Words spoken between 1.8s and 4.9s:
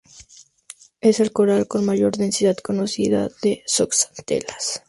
mayor densidad conocida de zooxantelas.